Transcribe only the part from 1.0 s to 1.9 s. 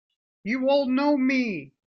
me!